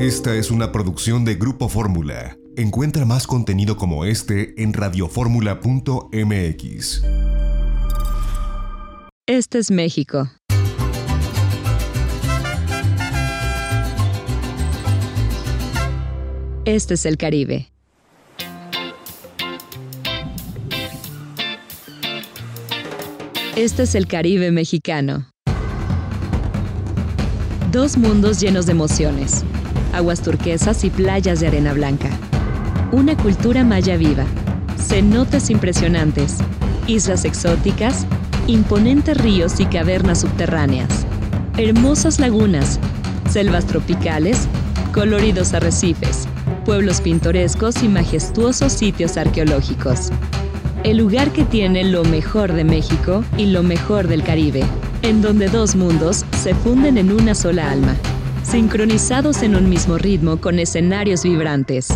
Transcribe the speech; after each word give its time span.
Esta 0.00 0.34
es 0.34 0.50
una 0.50 0.72
producción 0.72 1.24
de 1.26 1.34
Grupo 1.34 1.68
Fórmula. 1.68 2.38
Encuentra 2.56 3.04
más 3.04 3.26
contenido 3.26 3.76
como 3.76 4.06
este 4.06 4.54
en 4.62 4.72
radioformula.mx. 4.72 7.02
Este 9.26 9.58
es 9.58 9.70
México. 9.70 10.30
Este 16.64 16.94
es 16.94 17.04
el 17.04 17.18
Caribe. 17.18 17.70
Este 23.54 23.82
es 23.82 23.94
el 23.94 24.06
Caribe 24.06 24.50
mexicano. 24.50 25.30
Dos 27.70 27.98
mundos 27.98 28.40
llenos 28.40 28.64
de 28.64 28.72
emociones, 28.72 29.44
aguas 29.92 30.20
turquesas 30.22 30.84
y 30.84 30.90
playas 30.90 31.40
de 31.40 31.48
arena 31.48 31.72
blanca. 31.72 32.08
Una 32.92 33.16
cultura 33.16 33.64
maya 33.64 33.96
viva, 33.96 34.24
cenotes 34.78 35.50
impresionantes, 35.50 36.38
islas 36.86 37.24
exóticas, 37.24 38.06
imponentes 38.46 39.16
ríos 39.16 39.60
y 39.60 39.66
cavernas 39.66 40.20
subterráneas, 40.22 41.06
hermosas 41.56 42.18
lagunas, 42.18 42.80
selvas 43.30 43.66
tropicales, 43.66 44.48
coloridos 44.92 45.54
arrecifes, 45.54 46.26
pueblos 46.64 47.00
pintorescos 47.00 47.82
y 47.82 47.88
majestuosos 47.88 48.72
sitios 48.72 49.16
arqueológicos. 49.16 50.10
El 50.82 50.96
lugar 50.96 51.30
que 51.30 51.44
tiene 51.44 51.84
lo 51.84 52.04
mejor 52.04 52.52
de 52.54 52.64
México 52.64 53.22
y 53.36 53.46
lo 53.46 53.62
mejor 53.62 54.08
del 54.08 54.22
Caribe, 54.22 54.64
en 55.02 55.22
donde 55.22 55.48
dos 55.48 55.76
mundos 55.76 56.24
se 56.42 56.54
funden 56.54 56.96
en 56.98 57.12
una 57.12 57.34
sola 57.34 57.70
alma, 57.70 57.94
sincronizados 58.50 59.42
en 59.44 59.54
un 59.54 59.68
mismo 59.68 59.96
ritmo 59.96 60.40
con 60.40 60.58
escenarios 60.58 61.22
vibrantes. 61.22 61.86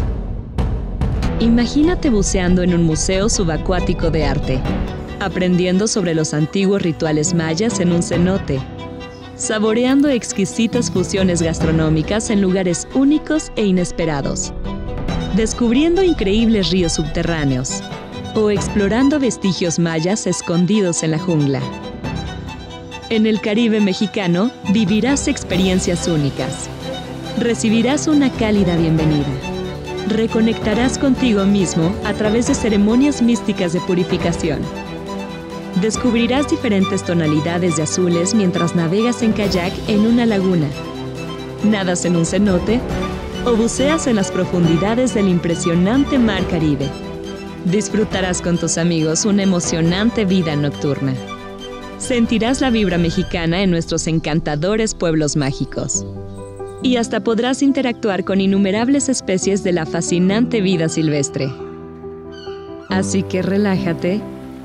Imagínate 1.41 2.11
buceando 2.11 2.63
en 2.63 2.75
un 2.75 2.85
museo 2.85 3.29
subacuático 3.29 4.13
de 4.13 4.25
arte, 4.25 4.61
aprendiendo 5.19 5.89
sobre 5.89 6.15
los 6.15 6.33
antiguos 6.33 6.81
rituales 6.81 7.35
mayas 7.35 7.81
en 7.81 7.91
un 7.91 8.05
cenote, 8.05 8.61
saboreando 9.35 10.09
exquisitas 10.09 10.93
fusiones 10.93 11.43
gastronómicas 11.43 12.31
en 12.31 12.41
lugares 12.41 12.87
únicos 12.95 13.51
e 13.57 13.65
inesperados, 13.65 14.53
descubriendo 15.35 16.05
increíbles 16.05 16.71
ríos 16.71 16.93
subterráneos 16.93 17.83
o 18.37 18.51
explorando 18.51 19.19
vestigios 19.19 19.81
mayas 19.81 20.29
escondidos 20.29 21.03
en 21.03 21.11
la 21.11 21.19
jungla. 21.19 21.61
En 23.15 23.27
el 23.27 23.41
Caribe 23.41 23.81
mexicano 23.81 24.51
vivirás 24.71 25.29
experiencias 25.29 26.09
únicas. 26.09 26.69
Recibirás 27.39 28.09
una 28.09 28.29
cálida 28.29 28.75
bienvenida. 28.77 29.29
Reconectarás 30.09 30.99
contigo 30.99 31.45
mismo 31.45 31.95
a 32.05 32.13
través 32.15 32.49
de 32.49 32.57
ceremonias 32.57 33.23
místicas 33.23 33.73
de 33.73 33.79
purificación. 33.83 34.59
Descubrirás 35.81 36.51
diferentes 36.51 37.05
tonalidades 37.05 37.77
de 37.77 37.85
azules 37.85 38.35
mientras 38.35 38.75
navegas 38.75 39.23
en 39.23 39.33
kayak 39.33 39.73
en 39.87 40.09
una 40.09 40.27
laguna. 40.27 40.67
Nadas 41.63 42.05
en 42.07 42.17
un 42.17 42.27
cenote 42.27 42.81
o 43.47 43.55
buceas 43.55 44.09
en 44.09 44.17
las 44.17 44.33
profundidades 44.33 45.15
del 45.15 45.29
impresionante 45.29 46.19
mar 46.19 46.45
Caribe. 46.49 46.89
Disfrutarás 47.65 48.43
con 48.43 48.59
tus 48.59 48.77
amigos 48.77 49.25
una 49.25 49.45
emocionante 49.45 50.25
vida 50.25 50.57
nocturna 50.57 51.15
sentirás 51.99 52.61
la 52.61 52.71
vibra 52.71 52.99
mexicana 52.99 53.63
en 53.63 53.71
nuestros 53.71 54.07
encantadores 54.07 54.95
pueblos 54.95 55.37
mágicos. 55.37 56.05
Y 56.83 56.97
hasta 56.97 57.21
podrás 57.21 57.63
interactuar 57.63 58.25
con 58.25 58.41
innumerables 58.41 59.09
especies 59.09 59.65
de 59.65 59.73
la 59.73 59.87
fascinante 59.87 60.61
vida 60.61 60.89
silvestre. 60.89 61.51
Así 62.91 63.23
que 63.23 63.43
relájate 63.43 64.21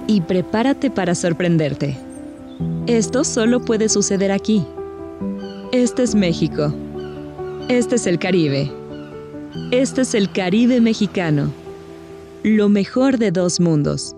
y 0.08 0.22
prepárate 0.22 0.92
para 0.92 1.16
sorprenderte. 1.16 1.98
Esto 2.88 3.24
solo 3.24 3.62
puede 3.62 3.88
suceder 3.88 4.32
aquí. 4.32 4.66
Este 5.72 6.04
es 6.04 6.16
México. 6.16 6.74
Este 7.70 7.96
es 7.96 8.08
el 8.08 8.20
Caribe. 8.20 8.72
Este 9.72 10.02
es 10.02 10.14
el 10.16 10.32
Caribe 10.32 10.82
mexicano. 10.82 11.52
Lo 12.44 12.70
mejor 12.70 13.18
de 13.18 13.32
dos 13.32 13.60
mundos. 13.60 14.16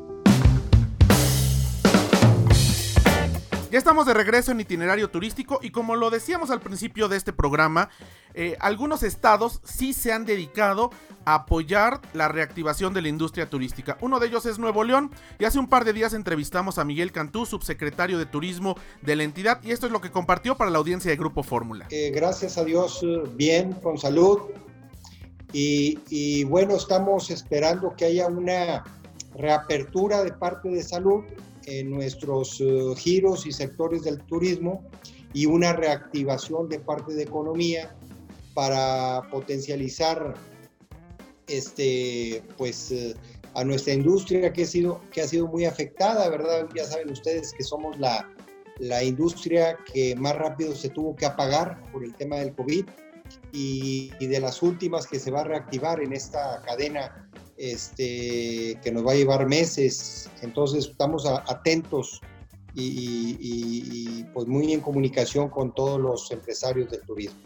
Ya 3.71 3.77
estamos 3.77 4.05
de 4.05 4.13
regreso 4.13 4.51
en 4.51 4.59
itinerario 4.59 5.09
turístico 5.09 5.59
y 5.61 5.69
como 5.71 5.95
lo 5.95 6.09
decíamos 6.09 6.51
al 6.51 6.59
principio 6.59 7.07
de 7.07 7.15
este 7.15 7.31
programa, 7.31 7.87
eh, 8.33 8.57
algunos 8.59 9.01
estados 9.01 9.61
sí 9.63 9.93
se 9.93 10.11
han 10.11 10.25
dedicado 10.25 10.89
a 11.23 11.35
apoyar 11.35 12.01
la 12.11 12.27
reactivación 12.27 12.93
de 12.93 13.01
la 13.01 13.07
industria 13.07 13.49
turística. 13.49 13.97
Uno 14.01 14.19
de 14.19 14.27
ellos 14.27 14.45
es 14.45 14.59
Nuevo 14.59 14.83
León 14.83 15.11
y 15.39 15.45
hace 15.45 15.57
un 15.57 15.69
par 15.69 15.85
de 15.85 15.93
días 15.93 16.13
entrevistamos 16.13 16.79
a 16.79 16.83
Miguel 16.83 17.13
Cantú, 17.13 17.45
subsecretario 17.45 18.19
de 18.19 18.25
Turismo 18.25 18.75
de 19.03 19.15
la 19.15 19.23
entidad 19.23 19.63
y 19.63 19.71
esto 19.71 19.85
es 19.85 19.93
lo 19.93 20.01
que 20.01 20.11
compartió 20.11 20.57
para 20.57 20.69
la 20.69 20.77
audiencia 20.77 21.09
de 21.09 21.15
Grupo 21.15 21.41
Fórmula. 21.41 21.87
Eh, 21.91 22.11
gracias 22.13 22.57
a 22.57 22.65
Dios, 22.65 22.99
bien, 23.35 23.71
con 23.71 23.97
salud 23.97 24.49
y, 25.53 25.97
y 26.09 26.43
bueno, 26.43 26.75
estamos 26.75 27.31
esperando 27.31 27.95
que 27.95 28.03
haya 28.03 28.27
una 28.27 28.83
reapertura 29.33 30.25
de 30.25 30.33
parte 30.33 30.67
de 30.67 30.83
salud 30.83 31.23
en 31.65 31.91
nuestros 31.91 32.59
eh, 32.61 32.93
giros 32.97 33.45
y 33.45 33.51
sectores 33.51 34.03
del 34.03 34.19
turismo 34.23 34.83
y 35.33 35.45
una 35.45 35.73
reactivación 35.73 36.69
de 36.69 36.79
parte 36.79 37.13
de 37.13 37.23
economía 37.23 37.95
para 38.53 39.21
potencializar 39.31 40.35
este, 41.47 42.43
pues, 42.57 42.91
eh, 42.91 43.15
a 43.53 43.63
nuestra 43.63 43.93
industria 43.93 44.51
que 44.53 44.63
ha, 44.63 44.67
sido, 44.67 45.01
que 45.11 45.21
ha 45.21 45.27
sido 45.27 45.47
muy 45.47 45.65
afectada, 45.65 46.29
¿verdad? 46.29 46.67
Ya 46.75 46.85
saben 46.85 47.11
ustedes 47.11 47.53
que 47.53 47.63
somos 47.63 47.97
la, 47.99 48.29
la 48.79 49.03
industria 49.03 49.77
que 49.91 50.15
más 50.15 50.35
rápido 50.35 50.75
se 50.75 50.89
tuvo 50.89 51.15
que 51.15 51.25
apagar 51.25 51.81
por 51.91 52.03
el 52.03 52.13
tema 52.15 52.37
del 52.37 52.53
COVID 52.53 52.85
y, 53.51 54.11
y 54.19 54.27
de 54.27 54.39
las 54.39 54.61
últimas 54.61 55.07
que 55.07 55.19
se 55.19 55.31
va 55.31 55.41
a 55.41 55.45
reactivar 55.45 56.01
en 56.01 56.13
esta 56.13 56.61
cadena 56.65 57.29
este, 57.61 58.79
que 58.83 58.91
nos 58.91 59.05
va 59.05 59.11
a 59.11 59.15
llevar 59.15 59.47
meses. 59.47 60.29
Entonces 60.41 60.87
estamos 60.87 61.25
atentos 61.27 62.19
y, 62.73 64.23
pues 64.33 64.47
muy 64.47 64.73
en 64.73 64.81
comunicación 64.81 65.49
con 65.49 65.73
todos 65.73 65.99
los 65.99 66.31
empresarios 66.31 66.89
del 66.89 67.01
turismo. 67.01 67.39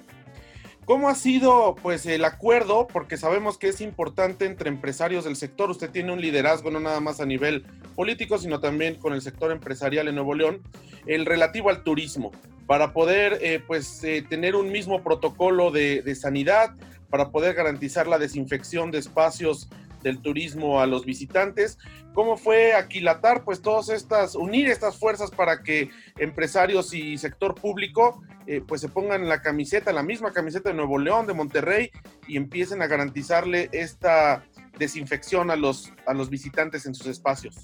¿Cómo 0.86 1.10
ha 1.10 1.16
sido 1.16 1.76
pues 1.82 2.06
el 2.06 2.24
acuerdo? 2.24 2.88
Porque 2.88 3.18
sabemos 3.18 3.58
que 3.58 3.70
es 3.70 3.82
importante 3.82 4.46
entre 4.46 4.70
empresarios 4.70 5.26
del 5.26 5.36
sector. 5.36 5.70
Usted 5.72 5.90
tiene 5.90 6.14
un 6.14 6.22
liderazgo 6.22 6.70
no 6.70 6.80
nada 6.80 7.00
más 7.00 7.20
a 7.20 7.26
nivel 7.26 7.66
político, 7.96 8.38
sino 8.38 8.60
también 8.60 8.96
con 8.96 9.14
el 9.14 9.22
sector 9.22 9.52
empresarial 9.52 10.08
en 10.08 10.16
Nuevo 10.16 10.36
León, 10.36 10.62
el 11.08 11.26
relativo 11.26 11.72
al 11.72 11.84
turismo, 11.84 12.32
para 12.68 12.94
poder 12.94 13.40
eh, 13.42 13.62
pues 13.66 14.04
eh, 14.04 14.24
tener 14.30 14.56
un 14.56 14.72
mismo 14.72 15.04
protocolo 15.04 15.72
de, 15.72 16.04
de 16.04 16.14
sanidad, 16.14 16.76
para 17.10 17.32
poder 17.32 17.56
garantizar 17.56 18.08
la 18.08 18.20
desinfección 18.20 18.92
de 18.92 19.00
espacios 19.00 19.70
del 20.06 20.22
turismo 20.22 20.80
a 20.80 20.86
los 20.86 21.04
visitantes. 21.04 21.80
¿Cómo 22.14 22.38
fue 22.38 22.74
aquilatar 22.74 23.44
pues 23.44 23.62
todas 23.62 23.90
estas, 23.90 24.36
unir 24.36 24.70
estas 24.70 24.98
fuerzas 24.98 25.32
para 25.32 25.64
que 25.64 25.90
empresarios 26.20 26.94
y 26.94 27.18
sector 27.18 27.56
público 27.56 28.22
eh, 28.46 28.62
pues 28.66 28.82
se 28.82 28.88
pongan 28.88 29.28
la 29.28 29.42
camiseta, 29.42 29.92
la 29.92 30.04
misma 30.04 30.32
camiseta 30.32 30.70
de 30.70 30.76
Nuevo 30.76 31.00
León, 31.00 31.26
de 31.26 31.34
Monterrey 31.34 31.90
y 32.28 32.38
empiecen 32.38 32.84
a 32.84 32.88
garantizarle 32.88 33.70
esta 33.72 34.46
desinfección 34.78 35.50
a 35.50 35.56
los, 35.56 35.92
a 36.06 36.14
los 36.14 36.30
visitantes 36.30 36.86
en 36.86 36.94
sus 36.94 37.08
espacios? 37.08 37.56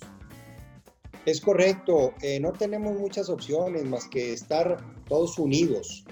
Es 1.28 1.40
correcto, 1.40 2.16
eh, 2.24 2.40
no 2.40 2.54
tenemos 2.54 2.98
muchas 2.98 3.30
opciones 3.30 3.86
más 3.86 4.08
que 4.08 4.34
estar 4.34 4.84
todos 5.08 5.38
unidos. 5.38 6.04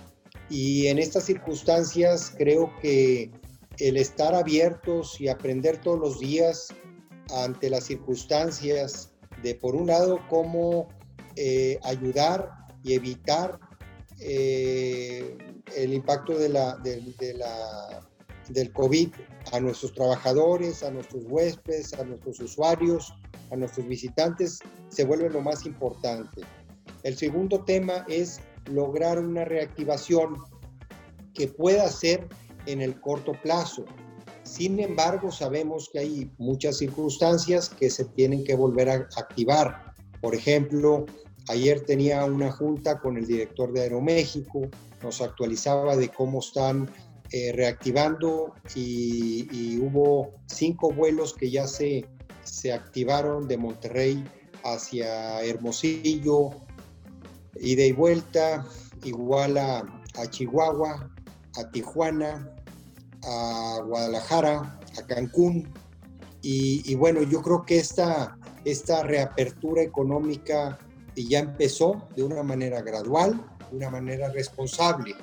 Y 0.51 0.88
en 0.88 1.00
estas 1.00 1.25
circunstancias 1.25 2.35
creo 2.38 2.72
que 2.81 3.32
el 3.79 3.97
estar 3.97 4.35
abiertos 4.35 5.20
y 5.20 5.29
aprender 5.29 5.79
todos 5.81 5.99
los 5.99 6.20
días 6.20 6.67
ante 7.34 7.70
las 7.70 7.85
circunstancias 7.85 9.14
de, 9.41 9.55
por 9.55 9.76
un 9.76 9.87
lado, 9.87 10.20
cómo 10.29 10.90
eh, 11.35 11.79
ayudar 11.84 12.49
y 12.84 12.93
evitar 12.93 13.59
eh, 14.20 15.37
el 15.76 15.93
impacto 15.93 16.37
de 16.37 16.49
la, 16.49 16.78
del 18.49 18.73
COVID 18.73 19.09
a 19.53 19.59
nuestros 19.59 19.93
trabajadores, 19.93 20.84
a 20.84 20.91
nuestros 20.91 21.23
huéspedes, 21.28 21.93
a 21.93 22.03
nuestros 22.03 22.40
usuarios, 22.40 23.14
a 23.52 23.55
nuestros 23.55 23.87
visitantes, 23.87 24.59
se 24.90 25.05
vuelve 25.05 25.29
lo 25.29 25.41
más 25.41 25.66
importante. 25.66 26.41
El 27.03 27.16
segundo 27.16 27.64
tema 27.64 28.05
es 28.09 28.41
lograr 28.66 29.20
una 29.20 29.46
reactivación 29.46 30.35
que 31.34 31.47
pueda 31.47 31.87
ser 31.87 32.28
en 32.66 32.82
el 32.82 33.00
corto 33.00 33.34
plazo. 33.44 33.85
Sin 34.44 34.79
embargo, 34.79 35.32
sabemos 35.32 35.90
que 35.91 36.00
hay 36.00 36.32
muchas 36.38 36.78
circunstancias 36.78 37.70
que 37.70 37.90
se 37.90 38.06
tienen 38.06 38.44
que 38.44 38.56
volver 38.56 38.90
a 38.90 39.08
activar. 39.17 39.94
Por 40.22 40.34
ejemplo, 40.34 41.06
ayer 41.50 41.82
tenía 41.82 42.26
una 42.26 42.52
junta 42.52 43.00
con 43.00 43.17
el 43.17 43.28
director 43.28 43.72
de 43.73 43.82
Aeroméxico, 43.82 44.61
nos 45.03 45.22
actualizaba 45.22 45.96
de 45.96 46.09
cómo 46.09 46.40
están 46.40 46.90
eh, 47.32 47.52
reactivando 47.53 48.53
y, 48.76 49.78
hubo 49.79 50.32
cinco 50.47 50.91
vuelos 50.91 51.34
que 51.34 51.52
ya 51.52 51.67
se, 51.67 52.06
se 52.44 52.73
activaron 52.73 53.47
de 53.47 53.58
Monterrey 53.58 54.23
hacia 54.64 55.44
Hermosillo, 55.44 56.50
ida 57.59 57.84
y 57.84 57.91
vuelta, 57.91 58.66
igual 59.03 59.58
a, 59.58 59.85
Chihuahua, 60.32 61.09
a 61.55 61.69
Tijuana, 61.72 62.55
a 63.23 63.81
Guadalajara, 63.85 64.79
a 64.97 65.07
Cancún. 65.07 65.72
Y, 66.41 66.96
bueno, 66.96 67.22
yo 67.23 67.41
creo 67.41 67.66
que 67.66 67.78
esta, 67.78 68.37
esta 68.63 69.03
reapertura 69.03 69.81
económica 69.81 70.79
ya 71.16 71.40
empezó 71.40 72.07
de 72.16 72.23
una 72.23 72.43
manera 72.43 72.81
gradual, 72.81 73.46
de 73.72 73.78
una 73.78 73.90
manera 73.90 74.29
responsable. 74.29 75.16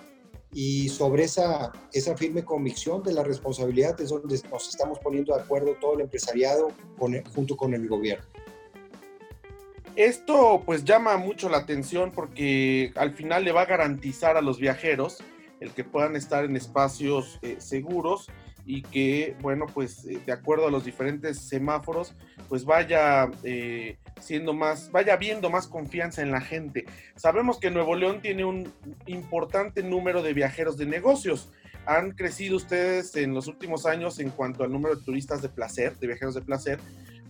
Y 0.52 0.88
sobre 0.88 1.25
esa, 1.25 1.73
esa 1.93 2.17
firme 2.17 2.44
convicción 2.44 3.02
de 3.02 3.12
la 3.12 3.23
responsabilidad 3.23 4.00
es 4.00 4.11
donde 4.11 4.40
nos 4.50 4.69
estamos 4.69 4.99
poniendo 4.99 5.34
de 5.34 5.43
acuerdo 5.43 5.75
todo 5.81 5.94
el 5.94 6.02
empresariado 6.02 6.69
junto 7.34 7.56
con 7.56 7.75
el 7.75 7.88
gobierno. 7.88 8.25
Esto 9.96 10.62
pues 10.64 10.84
llama 10.84 11.17
mucho 11.17 11.49
la 11.49 11.58
atención 11.58 12.12
porque 12.12 12.93
al 12.96 13.14
final 13.14 13.44
le 13.44 13.52
va 13.52 13.62
a 13.62 13.67
garantizar 13.67 14.37
a 14.37 14.43
los 14.43 14.58
viajeros 14.58 15.19
el 15.61 15.70
que 15.73 15.85
puedan 15.85 16.17
estar 16.17 16.44
en 16.44 16.56
espacios 16.56 17.38
eh, 17.43 17.56
seguros 17.58 18.29
y 18.67 18.82
que, 18.82 19.37
bueno, 19.41 19.67
pues 19.73 20.05
eh, 20.06 20.19
de 20.26 20.32
acuerdo 20.32 20.67
a 20.67 20.70
los 20.70 20.85
diferentes 20.85 21.38
semáforos, 21.38 22.14
pues 22.49 22.64
vaya 22.64 23.31
eh, 23.44 23.97
siendo 24.20 24.53
más, 24.55 24.91
vaya 24.91 25.17
viendo 25.17 25.50
más 25.50 25.69
confianza 25.69 26.20
en 26.20 26.32
la 26.32 26.41
gente. 26.41 26.85
Sabemos 27.14 27.61
que 27.61 27.70
Nuevo 27.70 27.94
León 27.94 28.20
tiene 28.20 28.44
un 28.44 28.73
importante 29.06 29.85
número 29.85 30.20
de 30.23 30.35
viajeros 30.35 30.76
de 30.76 30.87
negocios. 30.87 31.53
Han 31.87 32.11
crecido 32.11 32.56
ustedes 32.56 33.14
en 33.14 33.32
los 33.32 33.47
últimos 33.47 33.87
años 33.87 34.19
en 34.19 34.31
cuanto 34.31 34.64
al 34.64 34.73
número 34.73 34.97
de 34.97 35.05
turistas 35.05 35.41
de 35.43 35.49
placer, 35.49 35.97
de 35.99 36.09
viajeros 36.09 36.35
de 36.35 36.43
placer, 36.43 36.81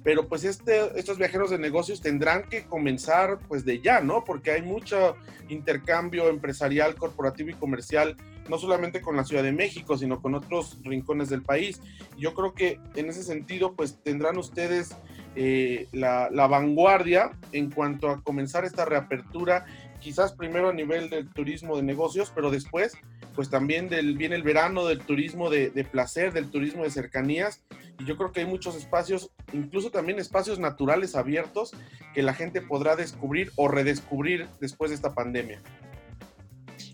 pero 0.06 0.28
pues 0.28 0.44
este, 0.44 0.96
estos 0.96 1.18
viajeros 1.18 1.50
de 1.50 1.58
negocios 1.58 2.00
tendrán 2.00 2.44
que 2.44 2.64
comenzar 2.64 3.40
pues 3.48 3.64
de 3.64 3.80
ya, 3.80 4.00
¿no? 4.00 4.22
Porque 4.22 4.52
hay 4.52 4.62
mucho 4.62 5.16
intercambio 5.48 6.28
empresarial, 6.28 6.94
corporativo 6.94 7.50
y 7.50 7.54
comercial, 7.54 8.16
no 8.48 8.56
solamente 8.56 9.00
con 9.00 9.16
la 9.16 9.24
Ciudad 9.24 9.42
de 9.42 9.50
México, 9.50 9.98
sino 9.98 10.22
con 10.22 10.36
otros 10.36 10.78
rincones 10.84 11.28
del 11.28 11.42
país. 11.42 11.80
Yo 12.16 12.34
creo 12.34 12.54
que 12.54 12.78
en 12.94 13.08
ese 13.08 13.24
sentido 13.24 13.74
pues 13.74 14.00
tendrán 14.00 14.38
ustedes 14.38 14.94
eh, 15.34 15.88
la, 15.90 16.30
la 16.30 16.46
vanguardia 16.46 17.32
en 17.50 17.72
cuanto 17.72 18.08
a 18.08 18.22
comenzar 18.22 18.64
esta 18.64 18.84
reapertura, 18.84 19.66
quizás 19.98 20.34
primero 20.34 20.68
a 20.68 20.72
nivel 20.72 21.10
del 21.10 21.28
turismo 21.28 21.76
de 21.76 21.82
negocios, 21.82 22.30
pero 22.32 22.52
después 22.52 22.96
pues 23.36 23.50
también 23.50 23.88
del, 23.88 24.16
viene 24.16 24.34
el 24.34 24.42
verano 24.42 24.86
del 24.86 25.00
turismo 25.00 25.50
de, 25.50 25.70
placer, 25.84 26.32
del 26.32 26.50
turismo 26.50 26.82
de 26.82 26.90
cercanías, 26.90 27.62
y 28.00 28.04
yo 28.04 28.16
creo 28.16 28.32
que 28.32 28.40
hay 28.40 28.46
muchos 28.46 28.74
espacios, 28.74 29.30
incluso 29.52 29.90
también 29.90 30.18
espacios 30.18 30.58
naturales 30.58 31.14
abiertos, 31.14 31.72
que 32.14 32.22
la 32.22 32.34
gente 32.34 32.62
podrá 32.62 32.96
descubrir 32.96 33.52
o 33.56 33.68
redescubrir 33.68 34.48
después 34.60 34.90
de 34.90 34.96
esta 34.96 35.14
pandemia. 35.14 35.62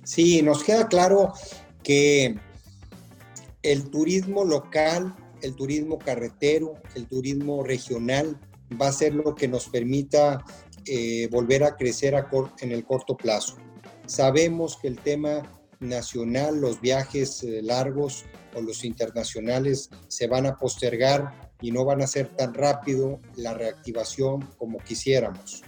Sí, 0.05 0.43
nos 0.43 0.65
queda 0.65 0.89
claro 0.89 1.33
que 1.83 2.37
el 3.63 3.91
turismo 3.91 4.45
local, 4.45 5.15
el 5.41 5.55
turismo 5.55 5.99
carretero, 5.99 6.75
el 6.97 7.07
turismo 7.07 7.63
regional 7.63 8.39
va 8.81 8.89
a 8.89 8.93
ser 8.93 9.15
lo 9.15 9.35
que 9.35 9.49
nos 9.49 9.69
permita 9.69 10.45
eh, 10.87 11.29
volver 11.31 11.63
a 11.63 11.77
crecer 11.77 12.15
en 12.61 12.73
el 12.73 12.85
corto 12.85 13.17
plazo. 13.17 13.57
Sabemos 14.07 14.77
que 14.77 14.89
el 14.89 14.99
tema 14.99 15.43
nacional, 15.83 16.61
los 16.61 16.81
viajes 16.81 17.43
eh, 17.43 17.61
largos 17.63 18.25
o 18.55 18.61
los 18.61 18.85
internacionales 18.85 19.91
se 20.09 20.27
van 20.27 20.47
a 20.47 20.57
postergar 20.57 21.53
y 21.61 21.71
no 21.71 21.85
van 21.85 22.03
a 22.03 22.07
ser 22.07 22.29
tan 22.37 22.55
rápido 22.55 23.21
la 23.37 23.55
reactivación 23.55 24.49
como 24.59 24.79
quisiéramos. 24.79 25.63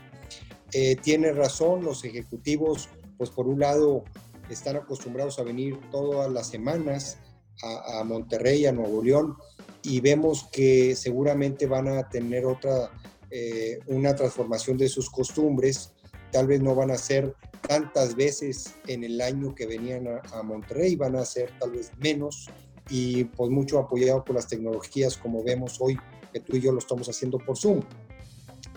Eh, 0.73 0.97
tiene 0.97 1.33
razón, 1.33 1.85
los 1.85 2.05
ejecutivos, 2.05 2.89
pues 3.17 3.31
por 3.31 3.47
un 3.47 3.61
lado, 3.61 4.05
están 4.51 4.77
acostumbrados 4.77 5.39
a 5.39 5.45
venir 5.45 5.79
todas 5.91 6.31
las 6.31 6.49
semanas 6.49 7.19
a, 7.63 8.03
Monterrey, 8.05 8.67
a 8.67 8.73
Nuevo 8.73 9.03
León, 9.03 9.37
y 9.83 10.01
vemos 10.01 10.49
que 10.51 10.97
seguramente 10.97 11.67
van 11.67 11.89
a 11.89 12.09
tener 12.09 12.45
otra, 12.45 12.91
eh, 13.31 13.79
una 13.87 14.15
transformación 14.15 14.77
de 14.77 14.89
sus 14.89 15.09
costumbres, 15.09 15.94
tal 16.35 16.49
vez 16.49 16.61
no 16.61 16.75
van 16.75 16.91
a 16.91 16.99
ser 16.99 17.33
tantas 17.69 18.17
veces 18.17 18.75
en 18.89 19.05
el 19.05 19.21
año 19.21 19.55
que 19.55 19.67
venían 19.67 20.09
a, 20.09 20.43
Monterrey, 20.43 20.97
van 20.97 21.15
a 21.15 21.25
ser 21.25 21.57
tal 21.61 21.71
vez 21.71 21.93
menos 22.01 22.51
y 22.91 23.23
pues 23.23 23.53
mucho 23.53 23.79
apoyado 23.79 24.25
por 24.25 24.35
las 24.35 24.49
tecnologías 24.49 25.17
como 25.17 25.45
vemos 25.45 25.77
hoy 25.79 25.97
que 26.33 26.41
tú 26.41 26.57
y 26.57 26.61
yo 26.61 26.73
lo 26.73 26.81
estamos 26.81 27.09
haciendo 27.09 27.39
por 27.39 27.57
Zoom. 27.57 27.83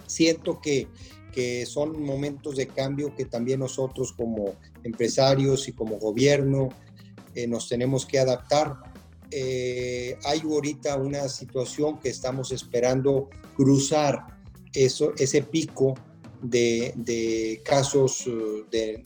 Siento 0.06 0.62
que, 0.62 0.88
que 1.34 1.66
son 1.66 2.00
momentos 2.00 2.58
de 2.58 2.68
cambio 2.68 3.16
que 3.16 3.26
también 3.26 3.62
nosotros 3.62 4.14
como 4.14 4.54
empresarios 4.84 5.68
y 5.68 5.72
como 5.72 5.98
gobierno 5.98 6.70
eh, 7.34 7.48
nos 7.48 7.68
tenemos 7.68 8.06
que 8.06 8.20
adaptar. 8.20 8.76
Eh, 9.32 10.16
hay 10.26 10.42
ahorita 10.42 10.96
una 10.98 11.28
situación 11.28 12.00
que 12.00 12.10
estamos 12.10 12.52
esperando 12.52 13.32
cruzar 13.56 14.28
eso, 14.74 15.14
ese 15.18 15.42
pico 15.42 15.96
de, 16.42 17.62
casos, 17.66 18.26
eh, 18.28 18.66
de, 18.72 19.06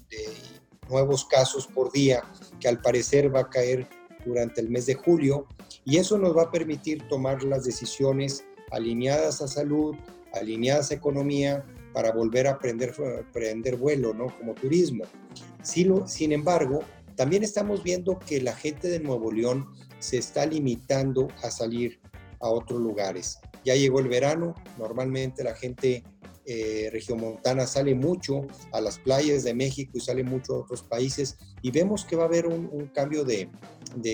nuevos 0.89 1.25
casos 1.25 1.67
por 1.67 1.91
día, 1.91 2.23
que 2.59 2.67
al 2.67 2.81
parecer 2.81 3.33
va 3.33 3.41
a 3.41 3.49
caer 3.49 3.87
durante 4.25 4.61
el 4.61 4.69
mes 4.69 4.85
de 4.85 4.95
julio, 4.95 5.47
y 5.85 5.97
eso 5.97 6.17
nos 6.17 6.35
va 6.35 6.43
a 6.43 6.51
permitir 6.51 7.07
tomar 7.07 7.43
las 7.43 7.63
decisiones 7.63 8.43
alineadas 8.71 9.41
a 9.41 9.47
salud, 9.47 9.95
alineadas 10.33 10.91
a 10.91 10.95
economía, 10.95 11.65
para 11.93 12.11
volver 12.11 12.47
a 12.47 12.51
aprender, 12.51 12.93
aprender 13.29 13.75
vuelo, 13.75 14.13
¿no? 14.13 14.27
Como 14.37 14.53
turismo. 14.53 15.03
Sin 15.61 16.31
embargo, 16.31 16.83
también 17.15 17.43
estamos 17.43 17.83
viendo 17.83 18.17
que 18.19 18.41
la 18.41 18.55
gente 18.55 18.87
de 18.87 18.99
Nuevo 18.99 19.31
León 19.31 19.67
se 19.99 20.17
está 20.17 20.45
limitando 20.45 21.27
a 21.43 21.51
salir 21.51 21.99
a 22.39 22.49
otros 22.49 22.79
lugares. 22.81 23.39
Ya 23.63 23.75
llegó 23.75 23.99
el 23.99 24.07
verano, 24.07 24.55
normalmente 24.79 25.43
la 25.43 25.53
gente 25.53 26.03
eh, 26.45 26.89
regiomontana 26.91 27.67
sale 27.67 27.93
mucho 27.93 28.47
a 28.71 28.81
las 28.81 28.97
playas 28.97 29.43
de 29.43 29.53
México 29.53 29.91
y 29.95 29.99
sale 29.99 30.23
mucho 30.23 30.55
a 30.55 30.59
otros 30.59 30.81
países 30.81 31.37
y 31.61 31.71
vemos 31.71 32.03
que 32.03 32.15
va 32.15 32.23
a 32.23 32.25
haber 32.25 32.47
un, 32.47 32.87
cambio 32.93 33.23
de, 33.23 33.49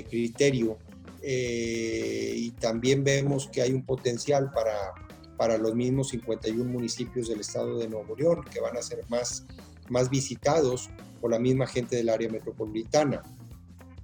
criterio 0.10 0.78
eh, 1.22 2.34
y 2.36 2.52
también 2.52 3.04
vemos 3.04 3.48
que 3.48 3.62
hay 3.62 3.72
un 3.72 3.86
potencial 3.86 4.52
para, 4.52 4.94
para 5.38 5.58
los 5.58 5.74
mismos 5.76 6.10
51 6.10 6.64
municipios 6.66 7.30
del 7.30 7.40
estado 7.40 7.78
de 7.78 7.88
Nuevo 7.88 8.16
León 8.16 8.44
que 8.52 8.60
van 8.60 8.76
a 8.76 8.82
ser 8.82 9.06
más, 9.08 9.46
más 9.90 10.10
visitados 10.10 10.90
por 11.22 11.32
la 11.32 11.40
misma 11.40 11.66
gente 11.66 11.96
del 11.96 12.10
área 12.10 12.30
metropolitana. 12.30 13.24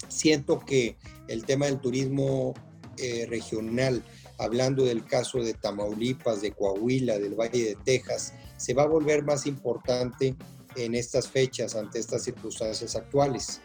Siento 0.07 0.59
que 0.59 0.95
el 1.27 1.45
tema 1.45 1.65
del 1.65 1.79
turismo 1.79 2.53
eh, 2.97 3.25
regional 3.27 4.03
hablando 4.43 4.83
del 4.83 5.05
caso 5.05 5.39
de 5.39 5.53
Tamaulipas, 5.53 6.41
de 6.41 6.51
Coahuila, 6.51 7.17
del 7.17 7.35
Valle 7.35 7.63
de 7.63 7.77
Texas, 7.83 8.33
se 8.57 8.73
va 8.73 8.83
a 8.83 8.88
volver 8.88 9.23
más 9.23 9.45
importante 9.45 10.35
en 10.75 10.95
estas 10.95 11.27
fechas, 11.27 11.75
ante 11.75 12.00
estas 12.00 12.23
circunstancias 12.23 12.95
actuales. 12.95 13.62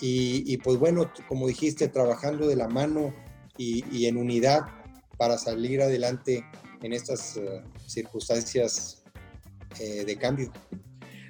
Y, 0.00 0.56
pues 0.58 0.78
bueno, 0.78 1.10
como 1.26 1.48
dijiste, 1.48 1.88
trabajando 1.88 2.46
de 2.46 2.54
la 2.54 2.68
mano 2.68 3.12
y, 3.56 4.06
en 4.06 4.16
unidad 4.16 4.60
para 5.16 5.36
salir 5.38 5.82
adelante 5.82 6.44
en 6.82 6.92
estas 6.92 7.36
eh, 7.36 7.62
circunstancias 7.86 9.02
eh, 9.80 10.04
de 10.04 10.16
cambio. 10.16 10.52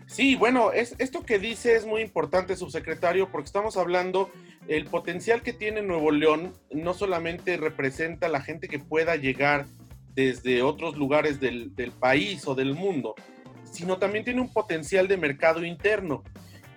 Sí, 0.07 0.37
bueno, 0.37 0.73
es, 0.73 0.95
esto 0.99 1.25
que 1.25 1.39
dice 1.39 1.77
es 1.77 1.87
muy 1.87 2.03
importante, 2.03 2.57
subsecretario, 2.57 3.31
porque 3.31 3.47
estamos 3.47 3.77
hablando, 3.77 4.31
el 4.69 4.85
potencial 4.85 5.43
que 5.43 5.55
tiene 5.55 5.81
Nuevo 5.83 6.11
León 6.11 6.53
no 6.71 6.93
solamente 6.93 7.57
representa 7.57 8.29
la 8.29 8.43
gente 8.43 8.69
que 8.69 8.79
pueda 8.79 9.17
llegar 9.17 9.67
desde 10.15 10.63
otros 10.63 10.97
lugares 10.97 11.41
del, 11.41 11.75
del 11.75 11.91
país 11.91 12.47
o 12.47 12.55
del 12.55 12.75
mundo, 12.75 13.15
sino 13.65 13.99
también 13.99 14.25
tiene 14.25 14.43
un 14.43 14.53
potencial 14.53 15.09
de 15.09 15.17
mercado 15.17 15.65
interno. 15.65 16.23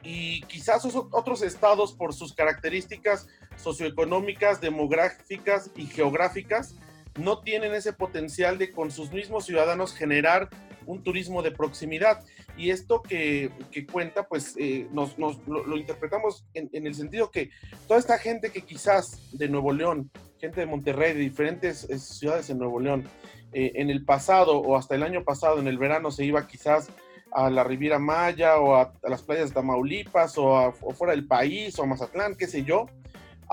Y 0.03 0.41
quizás 0.43 0.85
otros 0.85 1.41
estados, 1.41 1.93
por 1.93 2.13
sus 2.13 2.33
características 2.33 3.27
socioeconómicas, 3.57 4.61
demográficas 4.61 5.69
y 5.75 5.85
geográficas, 5.85 6.75
no 7.19 7.39
tienen 7.39 7.73
ese 7.73 7.91
potencial 7.91 8.57
de 8.57 8.71
con 8.71 8.89
sus 8.89 9.11
mismos 9.11 9.45
ciudadanos 9.45 9.93
generar 9.93 10.49
un 10.91 11.03
turismo 11.03 11.41
de 11.41 11.51
proximidad. 11.51 12.23
Y 12.57 12.69
esto 12.69 13.01
que, 13.01 13.51
cuenta, 13.91 14.27
pues 14.27 14.55
eh, 14.57 14.87
nos, 14.91 15.17
lo, 15.17 15.77
interpretamos 15.77 16.45
en, 16.53 16.85
el 16.85 16.93
sentido 16.93 17.31
que 17.31 17.49
toda 17.87 17.99
esta 17.99 18.17
gente 18.17 18.51
que 18.51 18.61
quizás 18.61 19.19
de 19.31 19.47
Nuevo 19.47 19.71
León, 19.71 20.11
gente 20.39 20.59
de 20.59 20.65
Monterrey, 20.65 21.13
de 21.13 21.19
diferentes 21.19 21.89
eh, 21.89 21.97
ciudades 21.97 22.49
en 22.49 22.57
Nuevo 22.57 22.79
León, 22.79 23.07
eh, 23.53 23.71
en 23.75 23.89
el 23.89 24.03
pasado 24.03 24.57
o 24.57 24.75
hasta 24.75 24.95
el 24.95 25.03
año 25.03 25.23
pasado, 25.23 25.59
en 25.59 25.67
el 25.67 25.77
verano, 25.77 26.11
se 26.11 26.25
iba 26.25 26.47
quizás 26.47 26.89
a 27.31 27.49
la 27.49 27.63
Riviera 27.63 27.97
Maya 27.97 28.57
o 28.57 28.75
a, 28.75 28.93
las 29.03 29.21
playas 29.21 29.49
de 29.49 29.55
Tamaulipas 29.55 30.37
o, 30.37 30.73
o 30.81 30.91
fuera 30.91 31.13
del 31.13 31.25
país 31.25 31.77
o 31.79 31.83
a 31.83 31.85
Mazatlán, 31.85 32.35
qué 32.35 32.47
sé 32.47 32.63
yo, 32.63 32.87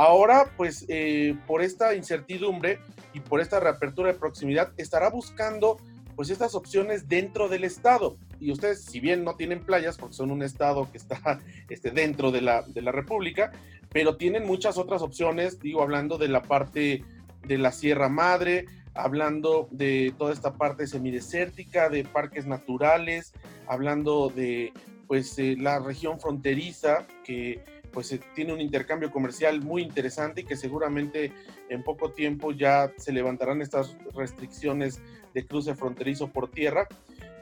Ahora, 0.01 0.53
pues 0.57 0.85
eh, 0.87 1.35
por 1.49 1.61
esta 1.61 1.93
incertidumbre 1.93 2.79
y 3.15 3.19
por 3.19 3.41
esta 3.41 3.59
reapertura 3.59 4.13
de 4.13 4.17
proximidad, 4.17 4.73
estará 4.77 5.11
buscando 5.11 5.79
pues 6.19 6.31
estas 6.31 6.57
opciones 6.57 7.09
dentro 7.09 7.49
del 7.49 7.63
estado. 7.63 8.17
Y 8.41 8.51
ustedes, 8.51 8.83
si 8.83 8.99
bien 8.99 9.23
no 9.23 9.37
tienen 9.37 9.65
playas, 9.65 9.97
porque 9.97 10.17
son 10.17 10.33
un 10.33 10.43
estado 10.43 10.91
que 10.91 10.99
está 10.99 11.39
este, 11.71 11.93
dentro 11.93 12.33
de 12.33 12.41
la, 12.41 12.63
de 12.63 12.83
la 12.83 12.91
República, 12.91 13.53
pero 13.89 14.17
tienen 14.17 14.45
muchas 14.45 14.79
otras 14.79 15.01
opciones, 15.01 15.61
digo, 15.61 15.81
hablando 15.81 16.19
de 16.19 16.27
la 16.27 16.43
parte 16.43 17.05
de 17.47 17.59
la 17.59 17.71
Sierra 17.71 18.09
Madre, 18.09 18.67
hablando 18.95 19.69
de 19.71 20.13
toda 20.19 20.33
esta 20.33 20.55
parte 20.55 20.89
semidesértica, 20.89 21.89
de 21.89 22.03
parques 22.03 22.49
naturales, 22.49 23.33
hablando 23.69 24.29
de 24.29 24.73
pues 25.07 25.39
eh, 25.39 25.55
la 25.57 25.79
región 25.79 26.19
fronteriza 26.19 27.07
que 27.23 27.63
pues 27.93 28.19
tiene 28.35 28.53
un 28.53 28.61
intercambio 28.61 29.11
comercial 29.11 29.61
muy 29.61 29.83
interesante 29.83 30.43
y 30.43 30.45
que 30.45 30.57
seguramente 30.57 31.33
en 31.69 31.83
poco 31.83 32.13
tiempo 32.13 32.53
ya 32.53 32.93
se 32.97 33.13
levantarán 33.13 33.63
estas 33.63 33.97
restricciones 34.15 35.01
de 35.35 35.47
cruce 35.47 35.75
fronterizo 35.75 36.29
por 36.29 36.51
tierra. 36.51 36.87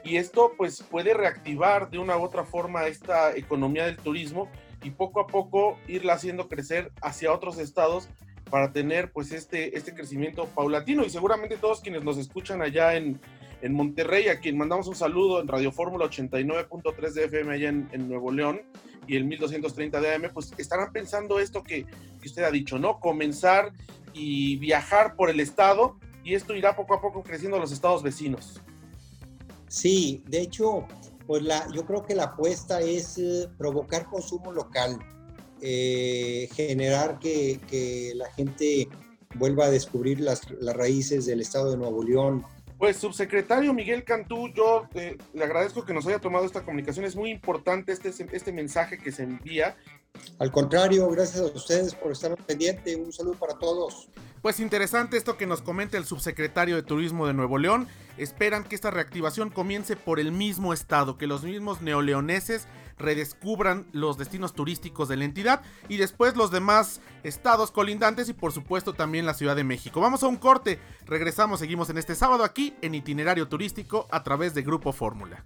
Y 0.03 0.17
esto 0.17 0.53
pues 0.57 0.83
puede 0.83 1.13
reactivar 1.13 1.89
de 1.89 1.99
una 1.99 2.17
u 2.17 2.23
otra 2.23 2.45
forma 2.45 2.87
esta 2.87 3.35
economía 3.35 3.85
del 3.85 3.97
turismo 3.97 4.49
y 4.83 4.91
poco 4.91 5.19
a 5.19 5.27
poco 5.27 5.77
irla 5.87 6.13
haciendo 6.13 6.47
crecer 6.47 6.91
hacia 7.01 7.33
otros 7.33 7.57
estados 7.57 8.07
para 8.49 8.71
tener 8.71 9.11
pues 9.11 9.31
este, 9.31 9.77
este 9.77 9.93
crecimiento 9.93 10.45
paulatino. 10.45 11.03
Y 11.03 11.09
seguramente 11.09 11.57
todos 11.57 11.81
quienes 11.81 12.03
nos 12.03 12.17
escuchan 12.17 12.61
allá 12.61 12.95
en, 12.95 13.19
en 13.61 13.73
Monterrey, 13.73 14.27
a 14.27 14.39
quien 14.39 14.57
mandamos 14.57 14.87
un 14.87 14.95
saludo 14.95 15.41
en 15.41 15.47
Radio 15.47 15.71
Fórmula 15.71 16.05
89.3 16.05 17.11
de 17.11 17.25
FM 17.25 17.53
allá 17.53 17.69
en, 17.69 18.07
Nuevo 18.07 18.31
León 18.31 18.61
y 19.07 19.15
el 19.15 19.25
1230 19.25 19.99
de 20.01 20.15
AM, 20.15 20.23
pues 20.33 20.53
estarán 20.57 20.91
pensando 20.91 21.39
esto 21.39 21.63
que, 21.63 21.85
usted 22.25 22.43
ha 22.43 22.51
dicho, 22.51 22.77
¿no? 22.77 22.99
Comenzar 22.99 23.71
y 24.13 24.57
viajar 24.57 25.15
por 25.15 25.29
el 25.29 25.39
estado 25.39 25.97
y 26.23 26.33
esto 26.33 26.55
irá 26.55 26.75
poco 26.75 26.93
a 26.93 27.01
poco 27.01 27.23
creciendo 27.23 27.57
a 27.57 27.59
los 27.59 27.71
estados 27.71 28.03
vecinos. 28.03 28.61
Sí, 29.69 30.23
de 30.27 30.41
hecho, 30.41 30.85
pues 31.25 31.41
la, 31.43 31.67
yo 31.73 31.85
creo 31.85 32.05
que 32.05 32.15
la 32.15 32.23
apuesta 32.23 32.81
es 32.81 33.17
eh, 33.17 33.47
provocar 33.57 34.05
consumo 34.05 34.51
local, 34.51 34.99
eh, 35.61 36.49
generar 36.53 37.19
que, 37.19 37.59
que, 37.67 38.13
la 38.15 38.29
gente 38.31 38.89
vuelva 39.35 39.65
a 39.65 39.71
descubrir 39.71 40.19
las, 40.19 40.41
las, 40.59 40.75
raíces 40.75 41.25
del 41.25 41.41
estado 41.41 41.71
de 41.71 41.77
Nuevo 41.77 42.03
León. 42.03 42.45
Pues 42.77 42.97
subsecretario 42.97 43.73
Miguel 43.73 44.03
Cantú, 44.03 44.49
yo 44.53 44.87
eh, 44.93 45.17
le 45.33 45.43
agradezco 45.43 45.83
que 45.83 45.93
nos 45.93 46.05
haya 46.05 46.19
tomado 46.19 46.45
esta 46.45 46.63
comunicación, 46.63 47.05
es 47.05 47.15
muy 47.15 47.31
importante 47.31 47.91
este, 47.91 48.09
este 48.31 48.51
mensaje 48.51 48.99
que 48.99 49.11
se 49.11 49.23
envía. 49.23 49.75
Al 50.37 50.51
contrario, 50.51 51.09
gracias 51.09 51.41
a 51.41 51.45
ustedes 51.45 51.95
por 51.95 52.11
estar 52.11 52.35
pendiente, 52.35 52.95
un 52.95 53.11
saludo 53.11 53.33
para 53.35 53.55
todos. 53.55 54.09
Pues 54.41 54.59
interesante 54.59 55.17
esto 55.17 55.37
que 55.37 55.47
nos 55.47 55.61
comenta 55.61 55.97
el 55.97 56.05
subsecretario 56.05 56.75
de 56.75 56.83
Turismo 56.83 57.27
de 57.27 57.33
Nuevo 57.33 57.57
León. 57.57 57.87
Esperan 58.17 58.63
que 58.63 58.75
esta 58.75 58.91
reactivación 58.91 59.49
comience 59.49 59.95
por 59.95 60.19
el 60.19 60.31
mismo 60.31 60.73
estado, 60.73 61.17
que 61.17 61.27
los 61.27 61.43
mismos 61.43 61.81
neoleoneses 61.81 62.67
redescubran 62.97 63.85
los 63.91 64.17
destinos 64.17 64.53
turísticos 64.53 65.07
de 65.07 65.17
la 65.17 65.25
entidad 65.25 65.61
y 65.87 65.97
después 65.97 66.35
los 66.35 66.49
demás 66.51 66.99
estados 67.23 67.71
colindantes 67.71 68.27
y 68.29 68.33
por 68.33 68.51
supuesto 68.51 68.93
también 68.93 69.25
la 69.25 69.35
Ciudad 69.35 69.55
de 69.55 69.63
México. 69.63 70.01
Vamos 70.01 70.23
a 70.23 70.27
un 70.27 70.37
corte, 70.37 70.79
regresamos, 71.05 71.59
seguimos 71.59 71.89
en 71.89 71.99
este 71.99 72.15
sábado 72.15 72.43
aquí 72.43 72.73
en 72.81 72.95
itinerario 72.95 73.47
turístico 73.47 74.07
a 74.09 74.23
través 74.23 74.53
de 74.53 74.63
Grupo 74.63 74.93
Fórmula. 74.93 75.43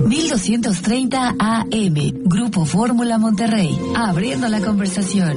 ...1230 0.09 1.37
AM... 1.39 2.23
Grupo 2.25 2.65
Fórmula 2.65 3.19
Monterrey... 3.19 3.79
...abriendo 3.95 4.49
la 4.49 4.61
conversación. 4.61 5.37